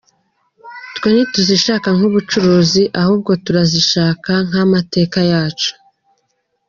Twe 0.95 1.07
ntituzishaka 1.13 1.87
nk’ubucuruzi, 1.97 2.83
ahubwo 3.01 3.31
turazishaka 3.45 4.31
nk’amateka 4.47 5.19
yacu. 5.31 5.71